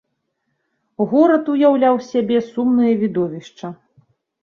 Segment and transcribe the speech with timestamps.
[1.11, 3.67] Горад уяўляў з сябе сумнае відовішча.